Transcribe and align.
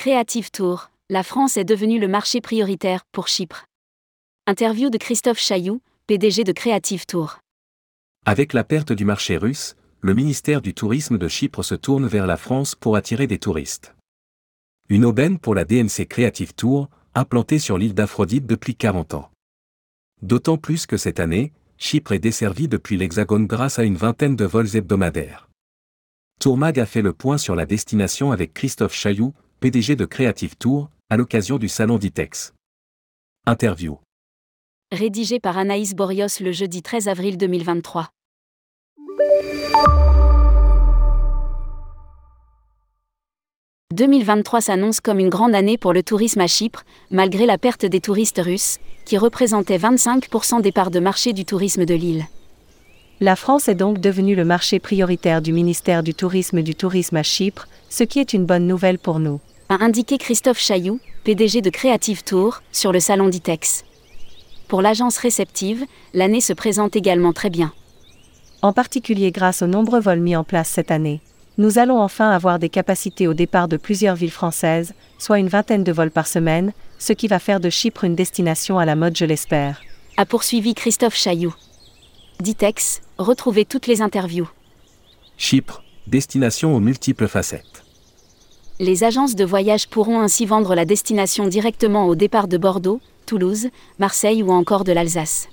Creative 0.00 0.52
Tour, 0.52 0.92
la 1.10 1.24
France 1.24 1.56
est 1.56 1.64
devenue 1.64 1.98
le 1.98 2.06
marché 2.06 2.40
prioritaire 2.40 3.04
pour 3.10 3.26
Chypre. 3.26 3.66
Interview 4.46 4.90
de 4.90 4.96
Christophe 4.96 5.40
Chailloux, 5.40 5.80
PDG 6.06 6.44
de 6.44 6.52
Creative 6.52 7.04
Tour. 7.04 7.40
Avec 8.24 8.52
la 8.52 8.62
perte 8.62 8.92
du 8.92 9.04
marché 9.04 9.36
russe, 9.36 9.74
le 10.00 10.14
ministère 10.14 10.62
du 10.62 10.72
Tourisme 10.72 11.18
de 11.18 11.26
Chypre 11.26 11.64
se 11.64 11.74
tourne 11.74 12.06
vers 12.06 12.28
la 12.28 12.36
France 12.36 12.76
pour 12.76 12.94
attirer 12.94 13.26
des 13.26 13.40
touristes. 13.40 13.96
Une 14.88 15.04
aubaine 15.04 15.36
pour 15.36 15.56
la 15.56 15.64
DMC 15.64 16.06
Creative 16.08 16.54
Tour, 16.54 16.88
implantée 17.16 17.58
sur 17.58 17.76
l'île 17.76 17.94
d'Aphrodite 17.94 18.46
depuis 18.46 18.76
40 18.76 19.14
ans. 19.14 19.32
D'autant 20.22 20.58
plus 20.58 20.86
que 20.86 20.96
cette 20.96 21.18
année, 21.18 21.52
Chypre 21.76 22.12
est 22.12 22.20
desservie 22.20 22.68
depuis 22.68 22.96
l'Hexagone 22.96 23.48
grâce 23.48 23.80
à 23.80 23.82
une 23.82 23.96
vingtaine 23.96 24.36
de 24.36 24.44
vols 24.44 24.76
hebdomadaires. 24.76 25.48
Tourmag 26.38 26.78
a 26.78 26.86
fait 26.86 27.02
le 27.02 27.12
point 27.12 27.36
sur 27.36 27.56
la 27.56 27.66
destination 27.66 28.30
avec 28.30 28.54
Christophe 28.54 28.94
Chailloux, 28.94 29.34
PDG 29.60 29.96
de 29.96 30.04
Creative 30.04 30.56
Tour, 30.56 30.88
à 31.10 31.16
l'occasion 31.16 31.58
du 31.58 31.68
salon 31.68 31.98
d'ITEX. 31.98 32.54
Interview. 33.44 33.98
Rédigé 34.92 35.40
par 35.40 35.58
Anaïs 35.58 35.96
Borios 35.96 36.38
le 36.38 36.52
jeudi 36.52 36.80
13 36.80 37.08
avril 37.08 37.36
2023. 37.36 38.08
«2023 43.92 44.60
s'annonce 44.60 45.00
comme 45.00 45.18
une 45.18 45.28
grande 45.28 45.56
année 45.56 45.76
pour 45.76 45.92
le 45.92 46.04
tourisme 46.04 46.40
à 46.40 46.46
Chypre, 46.46 46.84
malgré 47.10 47.44
la 47.44 47.58
perte 47.58 47.84
des 47.84 48.00
touristes 48.00 48.40
russes, 48.40 48.78
qui 49.06 49.18
représentaient 49.18 49.78
25% 49.78 50.62
des 50.62 50.70
parts 50.70 50.92
de 50.92 51.00
marché 51.00 51.32
du 51.32 51.44
tourisme 51.44 51.84
de 51.84 51.94
l'île. 51.94 52.26
La 53.20 53.34
France 53.34 53.66
est 53.66 53.74
donc 53.74 53.98
devenue 53.98 54.36
le 54.36 54.44
marché 54.44 54.78
prioritaire 54.78 55.42
du 55.42 55.52
ministère 55.52 56.04
du 56.04 56.14
Tourisme 56.14 56.62
du 56.62 56.76
Tourisme 56.76 57.16
à 57.16 57.24
Chypre, 57.24 57.66
ce 57.90 58.04
qui 58.04 58.20
est 58.20 58.32
une 58.32 58.46
bonne 58.46 58.68
nouvelle 58.68 59.00
pour 59.00 59.18
nous. 59.18 59.40
A 59.68 59.82
indiqué 59.82 60.18
Christophe 60.18 60.60
Chailloux, 60.60 61.00
PDG 61.24 61.60
de 61.60 61.70
Creative 61.70 62.22
Tour, 62.22 62.62
sur 62.70 62.92
le 62.92 63.00
salon 63.00 63.28
d'ITEX. 63.28 63.84
Pour 64.68 64.82
l'agence 64.82 65.18
réceptive, 65.18 65.84
l'année 66.14 66.40
se 66.40 66.52
présente 66.52 66.94
également 66.94 67.32
très 67.32 67.50
bien. 67.50 67.72
En 68.62 68.72
particulier 68.72 69.32
grâce 69.32 69.62
aux 69.62 69.66
nombreux 69.66 70.00
vols 70.00 70.20
mis 70.20 70.36
en 70.36 70.44
place 70.44 70.68
cette 70.68 70.92
année. 70.92 71.20
Nous 71.58 71.80
allons 71.80 72.00
enfin 72.00 72.30
avoir 72.30 72.60
des 72.60 72.68
capacités 72.68 73.26
au 73.26 73.34
départ 73.34 73.66
de 73.66 73.76
plusieurs 73.76 74.14
villes 74.14 74.30
françaises, 74.30 74.94
soit 75.18 75.40
une 75.40 75.48
vingtaine 75.48 75.82
de 75.82 75.90
vols 75.90 76.12
par 76.12 76.28
semaine, 76.28 76.72
ce 77.00 77.12
qui 77.12 77.26
va 77.26 77.40
faire 77.40 77.58
de 77.58 77.68
Chypre 77.68 78.04
une 78.04 78.14
destination 78.14 78.78
à 78.78 78.84
la 78.84 78.94
mode, 78.94 79.16
je 79.16 79.24
l'espère. 79.24 79.80
A 80.16 80.24
poursuivi 80.24 80.74
Christophe 80.74 81.16
Chailloux. 81.16 81.54
Ditex, 82.40 83.00
retrouvez 83.18 83.64
toutes 83.64 83.88
les 83.88 84.00
interviews. 84.00 84.48
Chypre, 85.38 85.82
destination 86.06 86.76
aux 86.76 86.78
multiples 86.78 87.26
facettes. 87.26 87.84
Les 88.78 89.02
agences 89.02 89.34
de 89.34 89.44
voyage 89.44 89.88
pourront 89.88 90.20
ainsi 90.20 90.46
vendre 90.46 90.76
la 90.76 90.84
destination 90.84 91.48
directement 91.48 92.06
au 92.06 92.14
départ 92.14 92.46
de 92.46 92.56
Bordeaux, 92.56 93.00
Toulouse, 93.26 93.70
Marseille 93.98 94.44
ou 94.44 94.52
encore 94.52 94.84
de 94.84 94.92
l'Alsace. 94.92 95.48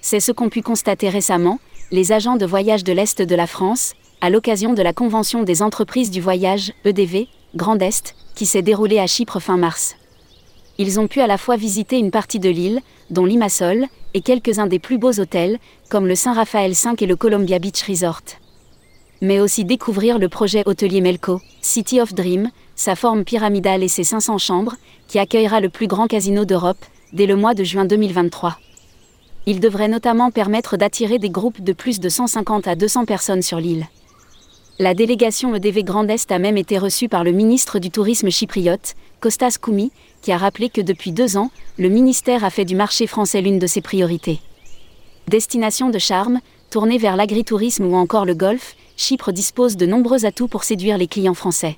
C'est 0.00 0.18
ce 0.18 0.32
qu'ont 0.32 0.48
pu 0.48 0.62
constater 0.62 1.08
récemment 1.08 1.60
les 1.92 2.10
agents 2.10 2.36
de 2.36 2.46
voyage 2.46 2.82
de 2.82 2.92
l'Est 2.92 3.22
de 3.22 3.34
la 3.36 3.46
France, 3.46 3.94
à 4.20 4.30
l'occasion 4.30 4.74
de 4.74 4.82
la 4.82 4.92
Convention 4.92 5.44
des 5.44 5.62
entreprises 5.62 6.10
du 6.10 6.20
voyage, 6.20 6.72
EDV, 6.84 7.28
Grand 7.54 7.80
Est, 7.80 8.16
qui 8.34 8.46
s'est 8.46 8.62
déroulée 8.62 8.98
à 8.98 9.06
Chypre 9.06 9.38
fin 9.38 9.56
mars. 9.56 9.94
Ils 10.76 10.98
ont 10.98 11.06
pu 11.06 11.20
à 11.20 11.28
la 11.28 11.38
fois 11.38 11.56
visiter 11.56 11.98
une 11.98 12.10
partie 12.10 12.40
de 12.40 12.48
l'île, 12.48 12.80
dont 13.10 13.24
Limassol, 13.24 13.86
et 14.14 14.20
quelques-uns 14.20 14.66
des 14.66 14.78
plus 14.78 14.98
beaux 14.98 15.18
hôtels, 15.20 15.58
comme 15.88 16.06
le 16.06 16.14
Saint-Raphaël 16.14 16.74
5 16.74 17.00
et 17.02 17.06
le 17.06 17.16
Columbia 17.16 17.58
Beach 17.58 17.82
Resort. 17.82 18.22
Mais 19.20 19.40
aussi 19.40 19.64
découvrir 19.64 20.18
le 20.18 20.28
projet 20.28 20.62
hôtelier 20.66 21.00
Melco, 21.00 21.40
City 21.60 22.00
of 22.00 22.14
Dream, 22.14 22.50
sa 22.74 22.96
forme 22.96 23.24
pyramidale 23.24 23.82
et 23.82 23.88
ses 23.88 24.04
500 24.04 24.38
chambres, 24.38 24.76
qui 25.08 25.18
accueillera 25.18 25.60
le 25.60 25.68
plus 25.68 25.86
grand 25.86 26.06
casino 26.06 26.44
d'Europe, 26.44 26.84
dès 27.12 27.26
le 27.26 27.36
mois 27.36 27.54
de 27.54 27.64
juin 27.64 27.84
2023. 27.84 28.56
Il 29.46 29.60
devrait 29.60 29.88
notamment 29.88 30.30
permettre 30.30 30.76
d'attirer 30.76 31.18
des 31.18 31.30
groupes 31.30 31.62
de 31.62 31.72
plus 31.72 32.00
de 32.00 32.08
150 32.08 32.68
à 32.68 32.76
200 32.76 33.04
personnes 33.04 33.42
sur 33.42 33.58
l'île. 33.58 33.86
La 34.80 34.94
délégation 34.94 35.54
EDV 35.54 35.84
Grand 35.84 36.08
Est 36.08 36.32
a 36.32 36.38
même 36.38 36.56
été 36.56 36.78
reçue 36.78 37.10
par 37.10 37.22
le 37.22 37.32
ministre 37.32 37.78
du 37.78 37.90
Tourisme 37.90 38.30
chypriote, 38.30 38.94
Kostas 39.20 39.58
Koumi, 39.60 39.92
qui 40.22 40.32
a 40.32 40.38
rappelé 40.38 40.70
que 40.70 40.80
depuis 40.80 41.12
deux 41.12 41.36
ans, 41.36 41.50
le 41.76 41.90
ministère 41.90 42.44
a 42.44 42.48
fait 42.48 42.64
du 42.64 42.74
marché 42.74 43.06
français 43.06 43.42
l'une 43.42 43.58
de 43.58 43.66
ses 43.66 43.82
priorités. 43.82 44.40
Destination 45.28 45.90
de 45.90 45.98
charme, 45.98 46.40
tournée 46.70 46.96
vers 46.96 47.16
l'agritourisme 47.16 47.84
ou 47.84 47.94
encore 47.94 48.24
le 48.24 48.32
golf, 48.32 48.74
Chypre 48.96 49.32
dispose 49.32 49.76
de 49.76 49.84
nombreux 49.84 50.24
atouts 50.24 50.48
pour 50.48 50.64
séduire 50.64 50.96
les 50.96 51.08
clients 51.08 51.34
français. 51.34 51.76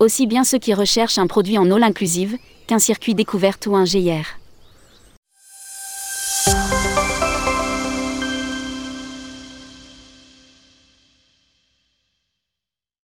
Aussi 0.00 0.26
bien 0.26 0.42
ceux 0.42 0.58
qui 0.58 0.74
recherchent 0.74 1.18
un 1.18 1.28
produit 1.28 1.56
en 1.56 1.70
all 1.70 1.84
inclusive, 1.84 2.36
qu'un 2.66 2.80
circuit 2.80 3.14
découverte 3.14 3.64
ou 3.68 3.76
un 3.76 3.84
GIR. 3.84 4.37